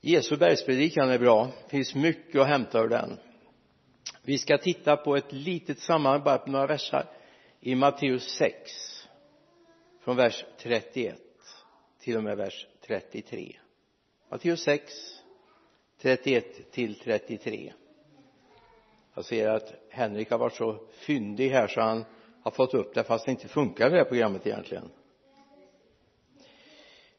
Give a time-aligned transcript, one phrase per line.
[0.00, 1.48] Jesu bergspredikan är bra.
[1.64, 3.18] Det finns mycket att hämta ur den.
[4.22, 7.06] Vi ska titta på ett litet sammanhang bara på några versar
[7.60, 8.70] i Matteus 6
[10.00, 11.18] från vers 31
[12.00, 13.56] till och med vers 33
[14.30, 14.92] Matteus 6
[16.00, 17.72] 31 till 33
[19.14, 22.04] jag ser att Henrik har varit så fyndig här så han
[22.42, 24.90] har fått upp det fast det inte funkar det här programmet egentligen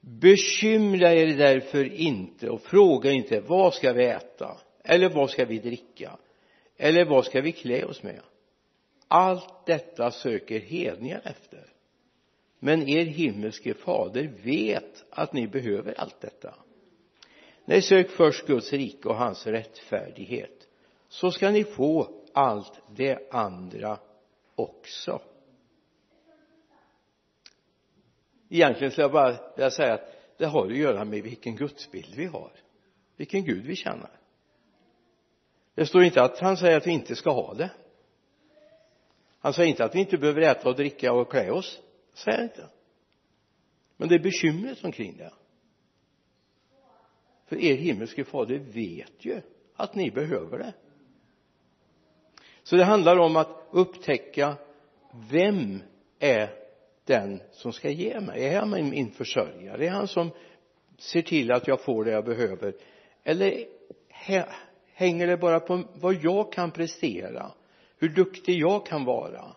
[0.02, 4.57] bekymra er därför inte och fråga inte vad ska vi äta?
[4.83, 6.18] Eller vad ska vi dricka?
[6.77, 8.21] Eller vad ska vi klä oss med?
[9.07, 11.65] Allt detta söker hedningar efter.
[12.60, 16.55] Men er himmelske fader vet att ni behöver allt detta.
[17.65, 20.68] Nej sök först Guds rike och hans rättfärdighet
[21.10, 23.97] så ska ni få allt det andra
[24.55, 25.21] också.
[28.55, 32.25] Egentligen skulle jag bara vilja säga att det har att göra med vilken gudsbild vi
[32.25, 32.52] har.
[33.17, 34.09] Vilken gud vi känner.
[35.75, 37.69] Det står inte att han säger att vi inte ska ha det.
[39.39, 41.79] Han säger inte att vi inte behöver äta och dricka och klä oss.
[42.13, 42.67] Säger han inte.
[43.97, 45.33] Men det är bekymret omkring det.
[47.45, 49.41] För er himmelske fader vet ju
[49.75, 50.73] att ni behöver det.
[52.63, 54.55] Så det handlar om att upptäcka
[55.29, 55.83] vem
[56.19, 56.60] är
[57.05, 58.45] den som ska ge mig.
[58.45, 59.85] Är han min försörjare?
[59.85, 60.31] Är han som
[60.97, 62.73] ser till att jag får det jag behöver?
[63.23, 63.66] Eller
[64.94, 67.52] hänger det bara på vad jag kan prestera?
[67.97, 69.55] Hur duktig jag kan vara?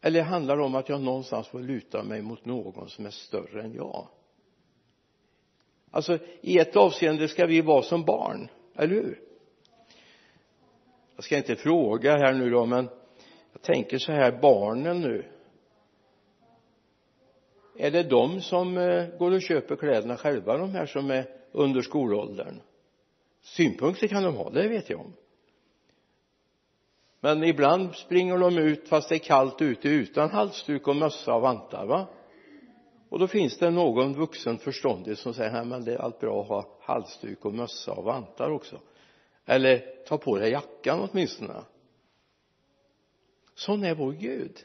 [0.00, 3.62] Eller handlar det om att jag någonstans får luta mig mot någon som är större
[3.62, 4.08] än jag?
[5.90, 9.20] Alltså i ett avseende ska vi vara som barn, eller hur?
[11.16, 12.88] Jag ska inte fråga här nu då men
[13.52, 15.24] jag tänker så här barnen nu
[17.78, 21.82] är det de som eh, går och köper kläderna själva de här som är under
[21.82, 22.60] skolåldern?
[23.42, 25.12] Synpunkter kan de ha det vet jag om.
[27.20, 31.42] Men ibland springer de ut fast det är kallt ute utan halsduk och mössa och
[31.42, 32.06] vantar va?
[33.08, 36.40] Och då finns det någon vuxen förståndig som säger nej men det är allt bra
[36.40, 38.80] att ha halsduk och mössa och vantar också.
[39.46, 41.62] Eller ta på dig jackan åtminstone.
[43.54, 44.64] Sån är vår Gud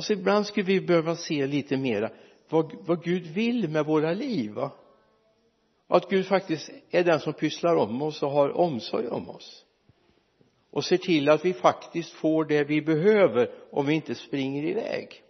[0.00, 2.10] alltså ibland skulle vi behöva se lite mera
[2.48, 4.70] vad, vad Gud vill med våra liv va?
[5.86, 9.64] Att Gud faktiskt är den som pysslar om oss och har omsorg om oss.
[10.70, 15.22] Och ser till att vi faktiskt får det vi behöver om vi inte springer iväg.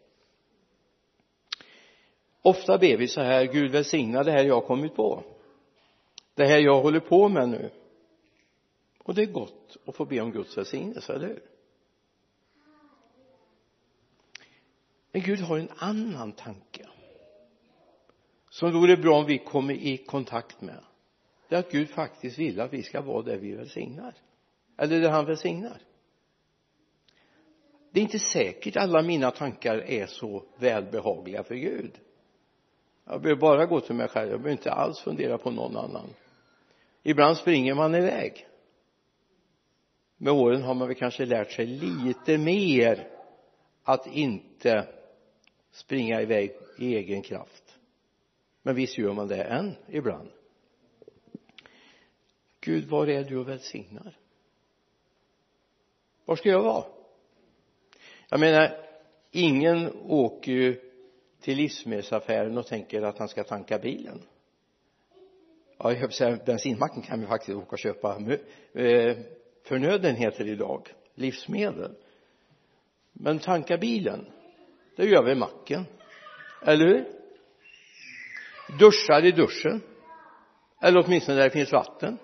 [2.43, 5.23] Ofta ber vi så här Gud välsigna det här jag har kommit på.
[6.35, 7.71] Det här jag håller på med nu.
[9.05, 11.50] Och det är gott att få be om Guds välsignelse, eller hur?
[15.13, 16.87] Men Gud har en annan tanke.
[18.51, 20.85] Som vore bra om vi kommer i kontakt med.
[21.49, 24.15] Det är att Gud faktiskt vill att vi ska vara där vi välsignar.
[24.79, 25.83] Eller där han välsignar.
[27.93, 31.99] Det är inte säkert alla mina tankar är så välbehagliga för Gud.
[33.05, 34.31] Jag behöver bara gå till mig själv.
[34.31, 36.09] Jag behöver inte alls fundera på någon annan.
[37.03, 38.47] Ibland springer man iväg.
[40.17, 43.09] Med åren har man väl kanske lärt sig lite mer
[43.83, 45.00] att inte
[45.71, 47.79] springa iväg i egen kraft.
[48.63, 50.31] Men visst gör man det än ibland.
[52.61, 54.17] Gud var är du och välsignar?
[56.25, 56.85] Var ska jag vara?
[58.29, 58.87] Jag menar
[59.31, 60.81] ingen åker ju
[61.41, 64.23] till livsmedelsaffären och tänker att han ska tanka bilen.
[65.79, 68.19] Ja, jag säga, bensinmacken kan vi faktiskt åka och köpa
[68.73, 69.17] eh,
[69.63, 70.89] förnödenheter idag.
[71.15, 71.95] Livsmedel.
[73.13, 74.27] Men tanka bilen
[75.01, 75.87] det gör vi i macken.
[76.63, 77.05] Eller hur?
[78.79, 79.81] Duschar i duschen.
[80.83, 82.19] Eller åtminstone där det finns vatten.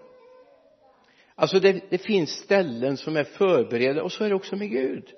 [1.34, 5.12] Alltså det, det finns ställen som är förberedda och så är det också med Gud.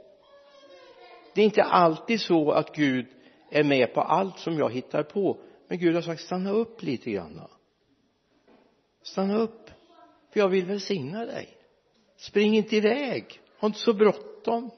[1.35, 3.07] Det är inte alltid så att Gud
[3.51, 5.41] är med på allt som jag hittar på.
[5.69, 7.41] Men Gud har sagt stanna upp lite grann
[9.09, 9.71] stanna upp
[10.33, 11.49] för jag vill välsigna dig.
[12.17, 13.41] Spring inte iväg.
[13.61, 14.71] Ha inte så bråttom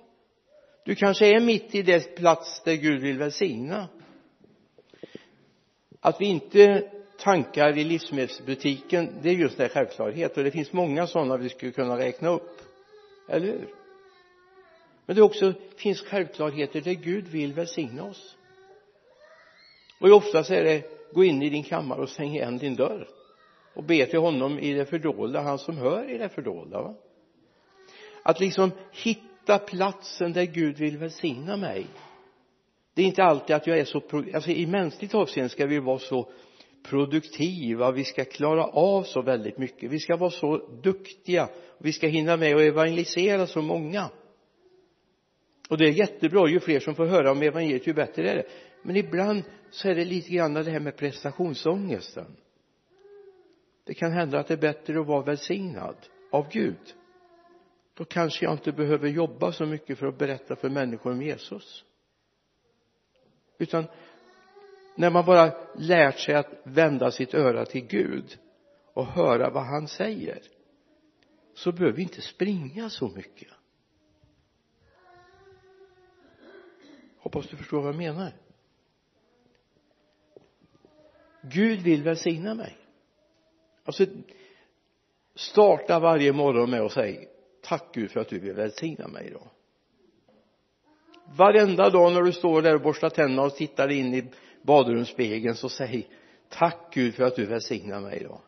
[0.91, 3.89] du kanske är mitt i det plats där Gud vill välsigna.
[6.01, 10.37] Att vi inte tankar i livsmedelsbutiken det är just en självklarhet.
[10.37, 12.61] Och det finns många sådana vi skulle kunna räkna upp.
[13.29, 13.69] Eller hur?
[15.07, 18.37] Men det också finns självklarheter där Gud vill välsigna oss.
[20.01, 20.83] Och oftast är det
[21.13, 23.09] gå in i din kammare och stäng igen din dörr.
[23.75, 26.95] Och be till honom i det fördolda han som hör i det fördolda va?
[28.23, 31.87] Att liksom hitta platsen där Gud vill välsigna mig.
[32.95, 34.03] Det är inte alltid att jag är så
[34.35, 36.29] alltså i mänskligt avseende ska vi vara så
[36.83, 37.93] produktiva.
[37.93, 39.91] Vi ska klara av så väldigt mycket.
[39.91, 41.49] Vi ska vara så duktiga.
[41.79, 44.11] Vi ska hinna med att evangelisera så många.
[45.69, 46.49] Och det är jättebra.
[46.49, 48.47] Ju fler som får höra om evangeliet ju bättre är det.
[48.83, 52.37] Men ibland så är det lite grann det här med prestationsångesten.
[53.87, 55.97] Det kan hända att det är bättre att vara välsignad
[56.31, 56.95] av Gud
[57.95, 61.85] då kanske jag inte behöver jobba så mycket för att berätta för människor om Jesus.
[63.59, 63.85] Utan
[64.97, 68.39] när man bara lärt sig att vända sitt öra till Gud
[68.93, 70.43] och höra vad han säger
[71.55, 73.49] så behöver vi inte springa så mycket.
[77.19, 78.33] Hoppas du förstår vad jag menar.
[81.43, 82.77] Gud vill välsigna mig.
[83.85, 84.07] Alltså
[85.35, 87.30] starta varje morgon med att säga
[87.63, 89.49] tack Gud för att du vill välsigna mig idag
[91.37, 94.25] varenda dag när du står där och borstar tänderna och tittar in i
[94.63, 96.09] badrumsspegeln så säg
[96.49, 98.41] tack Gud för att du välsignar mig idag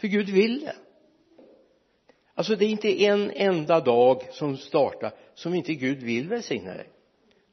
[0.00, 0.74] för Gud vill det.
[2.34, 6.88] Alltså det är inte en enda dag som startar som inte Gud vill välsigna dig.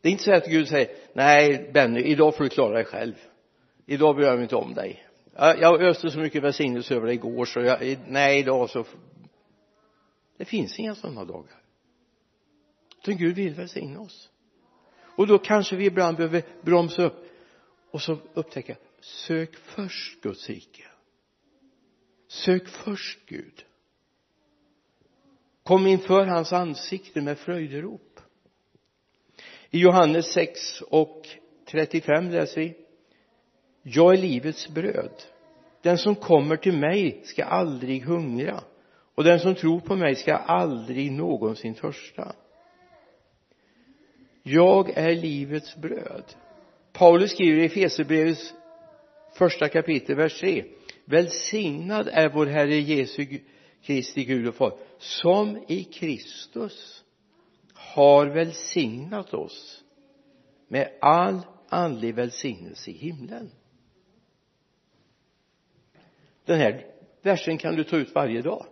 [0.01, 3.13] Det är inte så att Gud säger nej Benny idag får du klara dig själv.
[3.85, 5.05] Idag bryr jag mig inte om dig.
[5.37, 8.85] Jag öste så mycket välsignelse över dig igår så jag, nej idag så
[10.37, 11.61] det finns inga sådana dagar.
[13.01, 14.29] Utan Gud vill välsigna oss.
[15.15, 17.25] Och då kanske vi ibland behöver bromsa upp
[17.91, 20.83] och så upptäcka sök först Guds rike.
[22.27, 23.65] Sök först Gud.
[25.63, 28.19] Kom inför hans ansikte med fröjderop.
[29.69, 31.27] I Johannes 6 och
[31.65, 32.85] 35 läser vi
[33.87, 35.23] jag är livets bröd.
[35.81, 38.63] Den som kommer till mig ska aldrig hungra
[39.15, 42.35] och den som tror på mig ska aldrig någonsin törsta.
[44.43, 46.35] Jag är livets bröd.
[46.93, 48.53] Paulus skriver i Efesierbrevets
[49.33, 50.65] första kapitel vers 3
[51.05, 53.39] välsignad är vår Herre Jesu
[53.81, 57.03] Kristi Gud och Far som i Kristus
[57.73, 59.83] har välsignat oss
[60.67, 63.51] med all andlig välsignelse i himlen.
[66.45, 66.85] Den här
[67.21, 68.65] versen kan du ta ut varje dag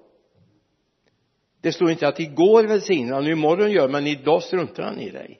[1.64, 5.10] det står inte att igår välsignade han och imorgon gör men idag struntar han i
[5.10, 5.40] dig.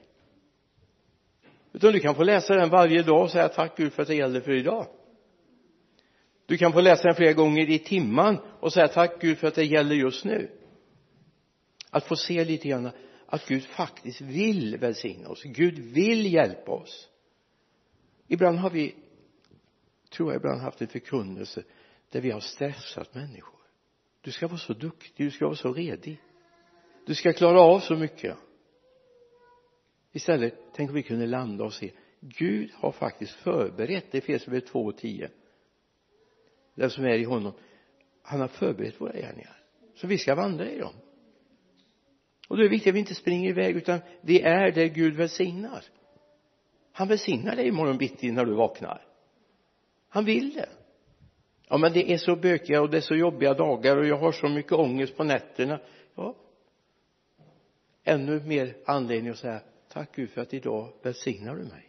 [1.72, 4.14] Utan du kan få läsa den varje dag och säga tack Gud för att det
[4.14, 4.86] gäller för idag.
[6.46, 9.54] Du kan få läsa den flera gånger i timman och säga tack Gud för att
[9.54, 10.50] det gäller just nu.
[11.90, 12.90] Att få se lite grann
[13.26, 15.42] att Gud faktiskt vill välsigna oss.
[15.42, 17.08] Gud vill hjälpa oss.
[18.28, 18.94] Ibland har vi
[20.10, 21.62] tror jag ibland haft en förkunnelse
[22.10, 23.53] där vi har stressat människor
[24.24, 26.20] du ska vara så duktig, du ska vara så redig.
[27.06, 28.36] Du ska klara av så mycket.
[30.12, 31.90] Istället tänk om vi kunde landa och se.
[32.20, 35.30] Gud har faktiskt förberett det finns väl 2 och 10
[36.74, 37.52] den som är i honom
[38.22, 39.56] han har förberett våra gärningar.
[39.94, 40.94] Så vi ska vandra i dem.
[42.48, 45.16] Och då är det viktigt att vi inte springer iväg utan vi är där Gud
[45.16, 45.84] välsignar.
[46.92, 49.06] Han välsignar dig imorgon bitti när du vaknar.
[50.08, 50.68] Han vill det
[51.68, 54.32] ja men det är så bökiga och det är så jobbiga dagar och jag har
[54.32, 55.80] så mycket ångest på nätterna.
[56.14, 56.34] Ja.
[58.04, 61.88] Ännu mer anledning att säga tack Gud för att idag välsignar du mig.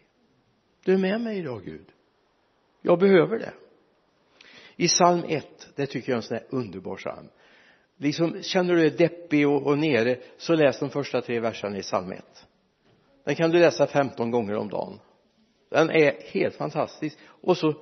[0.84, 1.86] Du är med mig idag Gud.
[2.82, 3.54] Jag behöver det.
[4.76, 7.28] I psalm 1 det tycker jag är en sån här underbar psalm.
[7.98, 11.82] Liksom känner du dig deppig och, och nere så läs de första tre verserna i
[11.82, 12.48] psalm 1
[13.26, 15.00] den kan du läsa 15 gånger om dagen.
[15.70, 17.18] Den är helt fantastisk.
[17.26, 17.74] Och så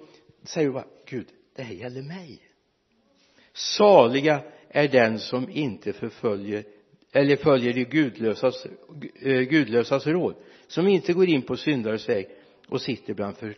[0.44, 2.40] säger du bara Gud det här gäller mig.
[3.54, 6.64] Saliga är den som inte förföljer
[7.12, 8.66] eller följer de gudlösas,
[9.22, 10.36] eh, gudlösas råd
[10.68, 12.28] som inte går in på syndares väg
[12.68, 13.58] och sitter bland för,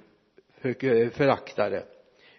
[0.61, 1.83] för, eh, föraktare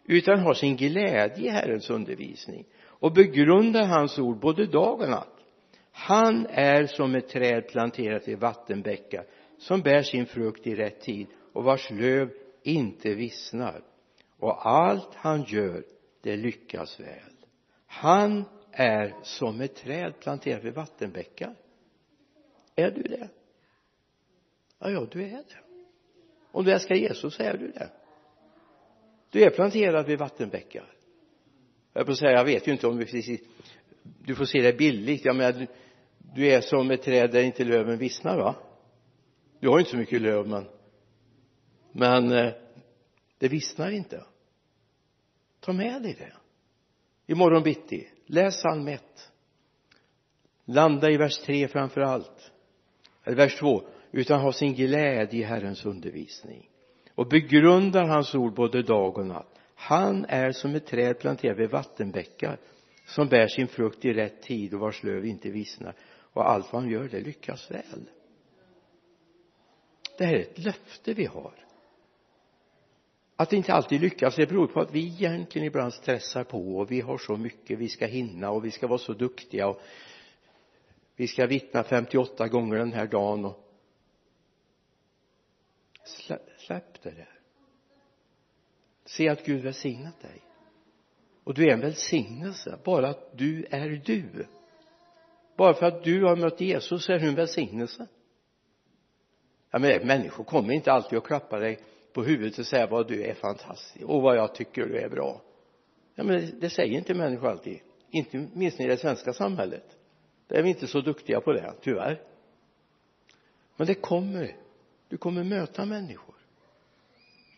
[0.04, 5.32] utan har sin glädje i Herrens undervisning och begrundar hans ord både dag och natt.
[5.92, 9.24] Han är som ett träd planterat i vattenbäckar
[9.58, 12.30] som bär sin frukt i rätt tid och vars löv
[12.62, 13.82] inte vissnar
[14.38, 15.84] och allt han gör
[16.20, 17.32] det lyckas väl.
[17.86, 21.54] Han är som ett träd planterat vid vattenbäckar.
[22.76, 23.28] Är du det?
[24.78, 25.60] Ja, ja du är det.
[26.52, 27.90] Om du älskar Jesus så är du det.
[29.30, 30.92] Du är planterad vid vattenbäckar.
[31.92, 33.40] Jag får säga jag vet ju inte om du precis
[34.24, 35.24] du får se det billigt.
[35.24, 35.66] Jag menar
[36.34, 38.54] du är som ett träd där inte löven vissnar va?
[39.60, 40.64] Du har ju inte så mycket löv men
[41.92, 42.52] men eh,
[43.38, 44.24] det vissnar inte.
[45.60, 46.32] Ta med dig det.
[47.32, 48.08] Imorgon bitti.
[48.26, 49.02] Läs psalm 1
[50.66, 52.52] landa i vers 3 framför allt.
[53.24, 56.70] Eller vers 2 utan ha sin glädje i Herrens undervisning.
[57.14, 59.58] Och begrundar hans ord både dag och natt.
[59.74, 62.58] Han är som ett träd planterat vid vattenbäckar
[63.06, 65.94] som bär sin frukt i rätt tid och vars löv inte vissnar.
[66.32, 68.10] Och allt vad han gör det lyckas väl.
[70.18, 71.65] Det här är ett löfte vi har
[73.36, 76.90] att det inte alltid lyckas det beror på att vi egentligen ibland stressar på och
[76.90, 79.80] vi har så mycket vi ska hinna och vi ska vara så duktiga och
[81.16, 83.66] vi ska vittna 58 gånger den här dagen och
[86.58, 87.40] släpp det där.
[89.04, 90.42] Se att Gud välsignat dig.
[91.44, 94.46] Och du är en välsignelse bara att du är du.
[95.56, 98.06] Bara för att du har mött Jesus är du en välsignelse.
[99.70, 101.80] Ja men människor kommer inte alltid att klappa dig
[102.16, 104.04] på huvudet och säga vad du är fantastisk.
[104.04, 105.42] Och vad jag tycker du är bra.
[106.14, 107.80] Ja men det säger inte människor alltid.
[108.10, 109.96] Inte minst i det svenska samhället.
[110.46, 112.22] Där är vi inte så duktiga på det tyvärr.
[113.76, 114.56] Men det kommer.
[115.08, 116.34] Du kommer möta människor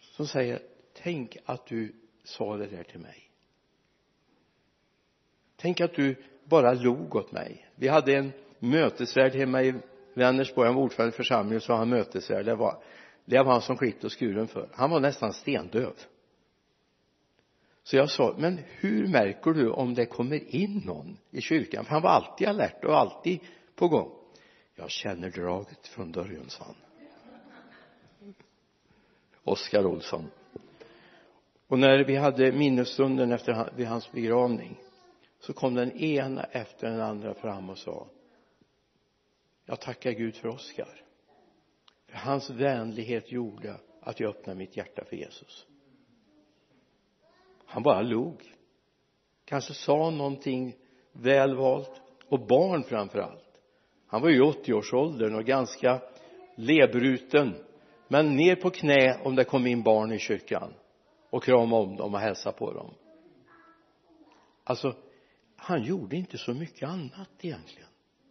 [0.00, 0.62] som säger
[0.92, 1.92] tänk att du
[2.24, 3.30] sa det där till mig.
[5.56, 7.68] Tänk att du bara log åt mig.
[7.74, 9.74] Vi hade en mötesvärd hemma i
[10.14, 10.66] Vänersborg.
[10.66, 12.44] Han var ordförande i församlingen så han mötesvärd.
[12.44, 12.82] Det var
[13.28, 14.68] det var han som klippte och skuren för.
[14.72, 15.92] Han var nästan stendöv.
[17.82, 21.84] Så jag sa men hur märker du om det kommer in någon i kyrkan?
[21.84, 23.40] För han var alltid alert och alltid
[23.74, 24.10] på gång.
[24.74, 26.74] Jag känner draget från dörren sa han.
[29.44, 30.30] Oskar Olsson.
[31.66, 34.80] Och när vi hade minnesstunden efter vid hans begravning
[35.40, 38.06] så kom den ena efter den andra fram och sa
[39.64, 41.07] jag tackar Gud för Oskar
[42.12, 45.66] hans vänlighet gjorde att jag öppnade mitt hjärta för Jesus.
[47.66, 48.54] Han bara log.
[49.44, 50.76] Kanske sa någonting
[51.12, 53.48] väl valt och barn framför allt
[54.08, 56.02] han var ju i 80-årsåldern och ganska
[56.54, 57.64] lebruten
[58.08, 60.74] men ner på knä om det kom in barn i kyrkan
[61.30, 62.94] och krama om dem och hälsa på dem.
[64.64, 64.96] Alltså
[65.56, 67.88] han gjorde inte så mycket annat egentligen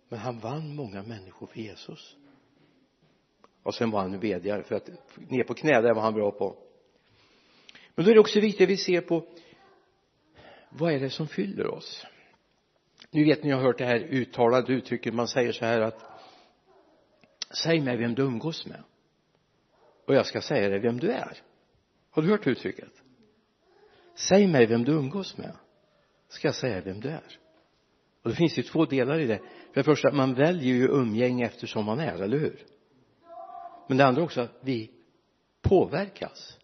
[0.09, 2.17] men han vann många människor för Jesus
[3.67, 6.57] och sen var han bedjare för att ner på knä det var han bra på.
[7.95, 9.27] Men då är det också viktigt att vi ser på
[10.69, 12.05] vad är det som fyller oss?
[13.11, 16.05] Nu vet ni jag har hört det här uttalade uttrycket man säger så här att
[17.63, 18.83] säg mig vem du umgås med.
[20.05, 21.37] Och jag ska säga dig vem du är.
[22.11, 22.91] Har du hört uttrycket?
[24.15, 25.55] Säg mig vem du umgås med.
[26.27, 27.39] Ska jag säga vem du är?
[28.23, 29.37] Och det finns ju två delar i det.
[29.73, 32.76] För det första man väljer ju umgänge eftersom man är, eller hur?
[33.87, 34.91] Men det andra också att vi
[35.61, 36.57] påverkas.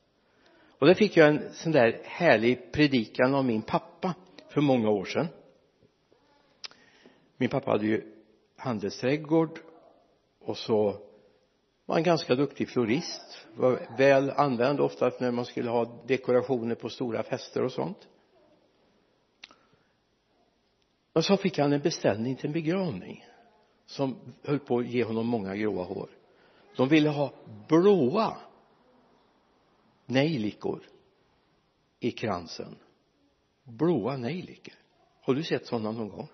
[0.80, 4.13] Och det fick jag en sån där härlig predikan av min pappa
[4.50, 5.27] för många år sedan.
[7.38, 8.13] Min pappa hade ju
[8.58, 9.60] handelsträdgård
[10.39, 10.84] och så
[11.86, 13.46] var han ganska duktig florist.
[13.56, 18.08] Var väl använd ofta när man skulle ha dekorationer på stora fester och sånt.
[21.13, 23.25] Och så fick han en beställning till en begravning
[23.86, 26.10] som höll på att ge honom många gråa hår
[26.75, 27.34] de ville ha
[27.68, 28.38] blåa
[30.06, 30.82] nejlikor
[32.00, 32.75] i kransen.
[33.63, 34.74] Blåa nejlikor.
[35.22, 36.27] Har du sett sådana någon gång?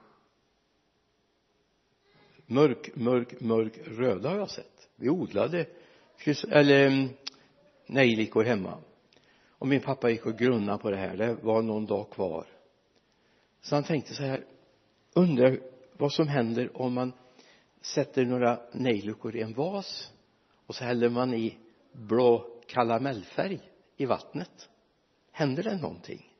[2.46, 4.89] Mörk, mörk, mörk röda har jag sett.
[4.96, 5.65] Vi odlade
[6.50, 7.10] eller mm,
[7.86, 8.77] nejlikor hemma.
[9.50, 11.17] Och min pappa gick och grunnade på det här.
[11.17, 12.48] Det var någon dag kvar.
[13.62, 14.46] Så han tänkte så här
[15.13, 15.60] undrar
[15.98, 17.13] vad som händer om man
[17.81, 20.12] sätter några nejlikor i en vas?
[20.69, 21.57] Och så häller man i
[21.91, 23.59] blå karamellfärg
[23.97, 24.69] i vattnet.
[25.31, 26.33] Händer det någonting?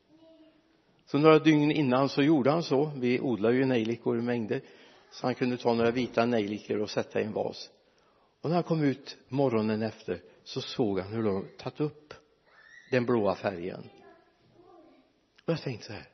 [1.06, 2.92] Så några dygn innan så gjorde han så.
[2.96, 4.62] Vi odlar ju nejlikor i mängder.
[5.10, 7.70] Så han kunde ta några vita nejlikor och sätta i en vas.
[8.40, 12.14] Och när han kom ut morgonen efter så såg han hur de tagit upp
[12.90, 13.90] den blåa färgen.
[15.44, 16.08] Och jag tänkte så här.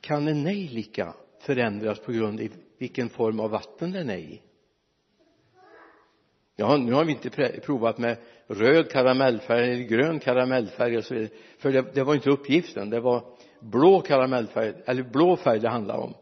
[0.00, 4.42] Kan en nejlika förändras på grund av vilken form av vatten den är i?
[6.56, 7.30] Ja nu har vi inte
[7.60, 11.30] provat med röd karamellfärg eller grön karamellfärg och så vidare.
[11.58, 12.90] För det, det var inte uppgiften.
[12.90, 13.24] Det var
[13.60, 16.14] blå karamellfärg eller blå färg det handlade om.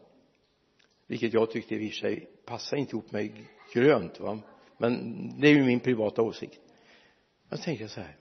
[1.07, 4.39] Vilket jag tyckte i och för sig passade inte ihop med grönt va?
[4.77, 6.59] Men det är ju min privata åsikt.
[7.49, 8.15] Jag tänker så här.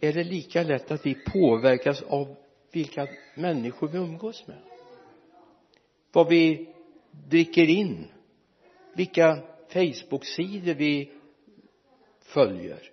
[0.00, 2.36] Är det lika lätt att vi påverkas av
[2.72, 4.58] vilka människor vi umgås med?
[6.12, 6.74] Vad vi
[7.28, 8.04] dricker in?
[8.94, 11.12] Vilka Facebook-sidor vi
[12.20, 12.90] följer.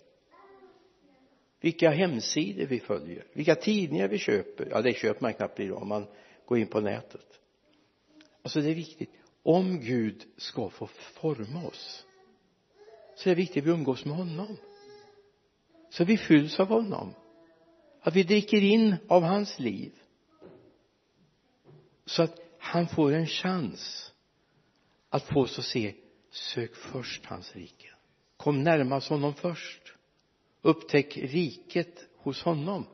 [1.60, 3.26] Vilka hemsidor vi följer.
[3.34, 4.68] Vilka tidningar vi köper.
[4.72, 6.08] Ja det köper man knappt idag om man
[6.46, 7.40] går in på nätet.
[8.42, 9.10] Alltså det är viktigt.
[9.44, 12.06] Om Gud ska få forma oss
[13.16, 14.58] så är det viktigt att vi umgås med honom.
[15.90, 17.14] Så vi fylls av honom.
[18.02, 19.92] Att vi dricker in av hans liv.
[22.06, 24.14] Så att han får en chans
[25.10, 25.94] att få oss att se
[26.34, 27.90] sök först hans rike.
[28.38, 29.94] Kom närmast honom först.
[30.62, 32.86] Upptäck riket hos honom.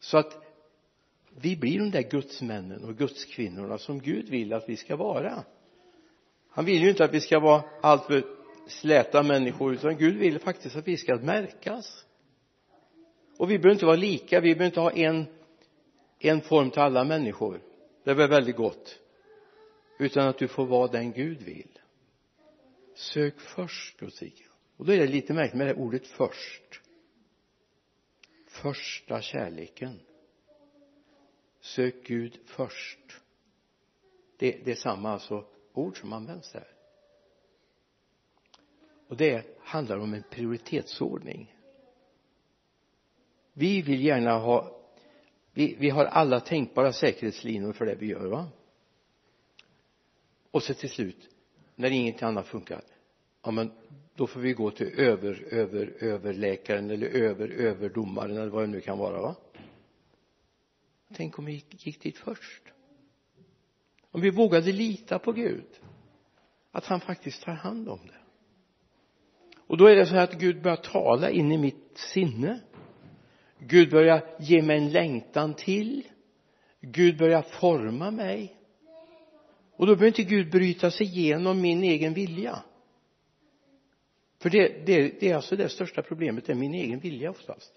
[0.00, 0.42] Så att
[1.40, 5.44] vi blir de där gudsmännen och gudskvinnorna som Gud vill att vi ska vara.
[6.50, 8.24] Han vill ju inte att vi ska vara alltför
[8.66, 12.04] släta människor utan Gud vill faktiskt att vi ska märkas.
[13.38, 15.26] Och vi behöver inte vara lika vi behöver inte ha en
[16.18, 17.60] en form till alla människor.
[18.04, 18.98] Det är väl väldigt gott.
[19.98, 21.78] Utan att du får vara den Gud vill
[22.96, 24.44] sök först Guds rike
[24.76, 26.80] och då är det lite märkligt med det ordet först.
[28.46, 30.00] Första kärleken.
[31.60, 33.20] Sök Gud först.
[34.36, 36.68] Det, det är samma alltså ord som används där.
[39.08, 41.56] Och det handlar om en prioritetsordning.
[43.52, 44.82] Vi vill gärna ha
[45.52, 48.48] vi, vi har alla tänkbara säkerhetslinor för det vi gör va?
[50.50, 51.35] Och så till slut
[51.76, 52.82] när inget annat funkar
[53.46, 53.72] ja men
[54.14, 58.80] då får vi gå till över, över, överläkaren eller över, överdomaren eller vad det nu
[58.80, 59.36] kan vara va?
[61.14, 62.62] Tänk om vi gick, gick dit först.
[64.10, 65.66] Om vi vågade lita på Gud
[66.70, 68.20] att han faktiskt tar hand om det.
[69.66, 72.60] Och då är det så här att Gud börjar tala in i mitt sinne.
[73.58, 76.06] Gud börjar ge mig en längtan till.
[76.80, 78.56] Gud börjar forma mig
[79.76, 82.62] och då behöver inte Gud bryta sig igenom min egen vilja.
[84.38, 87.72] För det, det, det är alltså det största problemet, det är min egen vilja oftast.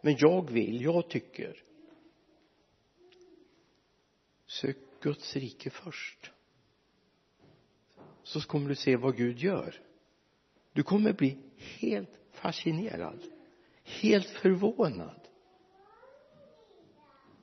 [0.00, 1.62] Men jag vill, jag tycker.
[4.46, 6.30] Sök Guds rike först.
[8.22, 9.80] Så kommer du se vad Gud gör.
[10.72, 13.18] Du kommer bli helt fascinerad
[13.84, 15.20] helt förvånad.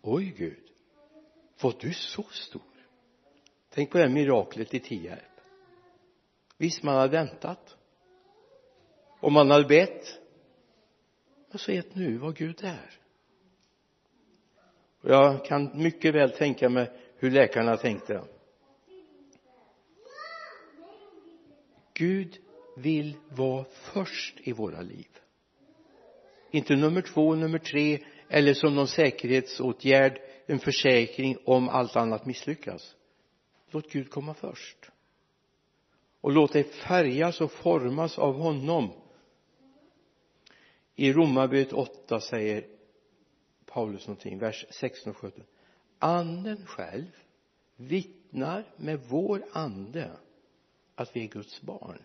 [0.01, 0.71] Oj Gud
[1.62, 2.70] var du så stor
[3.74, 5.20] tänk på det här miraklet i Tierp.
[6.57, 7.77] Visst man hade väntat.
[9.20, 10.20] Och man hade bett.
[11.50, 13.00] Men så vet nu vad Gud är.
[15.01, 18.24] Och jag kan mycket väl tänka mig hur läkarna tänkte.
[21.94, 22.38] Gud
[22.77, 25.07] vill vara först i våra liv.
[26.51, 32.96] Inte nummer två, nummer tre eller som någon säkerhetsåtgärd en försäkring om allt annat misslyckas
[33.74, 34.92] låt Gud komma först.
[36.22, 38.92] Och låt dig färgas och formas av honom.
[40.96, 42.66] I Romarbrevet 8 säger
[43.66, 45.44] Paulus någonting, vers 16 och 17
[46.01, 47.05] anden själv
[47.75, 50.12] vittnar med vår ande
[50.96, 52.00] att vi är Guds barn.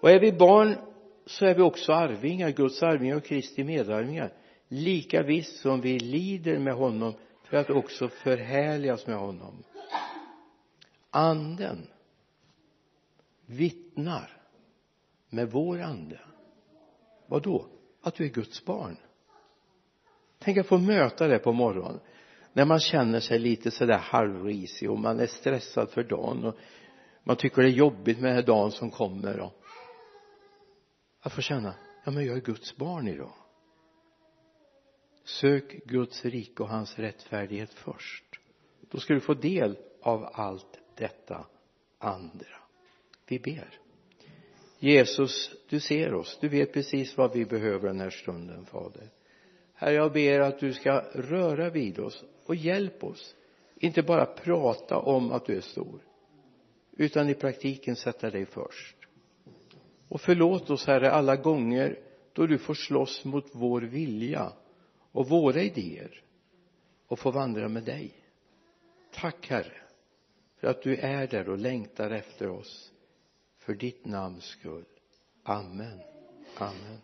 [0.00, 0.76] Och är vi barn
[1.26, 4.32] så är vi också arvingar, Guds arvingar och Kristi medarvingar.
[4.68, 7.14] Lika visst som vi lider med honom
[7.48, 9.64] för att också förhärligas med honom.
[11.10, 11.86] Anden
[13.46, 14.42] vittnar
[15.28, 16.20] med vår ande.
[17.26, 17.66] Vad då?
[18.06, 18.96] att du är Guds barn.
[20.38, 22.00] Tänk att få möta det på morgonen.
[22.52, 26.56] När man känner sig lite sådär halvrisig och man är stressad för dagen och
[27.22, 29.52] man tycker det är jobbigt med den här dagen som kommer och
[31.20, 33.32] att få känna ja men jag är Guds barn idag
[35.26, 38.24] sök Guds rike och hans rättfärdighet först.
[38.90, 41.46] Då ska du få del av allt detta
[41.98, 42.56] andra.
[43.28, 43.78] Vi ber.
[44.78, 46.38] Jesus du ser oss.
[46.40, 49.10] Du vet precis vad vi behöver den här stunden fader.
[49.74, 53.34] Herre jag ber att du ska röra vid oss och hjälp oss.
[53.76, 56.00] Inte bara prata om att du är stor
[56.96, 58.96] utan i praktiken sätta dig först.
[60.08, 61.98] Och förlåt oss herre alla gånger
[62.32, 64.52] då du får slåss mot vår vilja
[65.16, 66.22] och våra idéer
[67.06, 68.12] och få vandra med dig.
[69.12, 69.80] Tack herre
[70.56, 72.92] för att du är där och längtar efter oss.
[73.58, 74.84] För ditt namns skull.
[75.42, 76.00] Amen.
[76.56, 76.98] Amen.